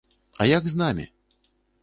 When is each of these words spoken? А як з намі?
А 0.45 0.47
як 0.51 0.67
з 0.73 0.81
намі? 0.81 1.07